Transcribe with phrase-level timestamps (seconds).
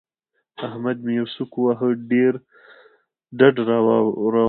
[0.67, 1.87] احمد مې يوه سوک وواهه؛
[3.39, 4.29] ډډ را واړاوو.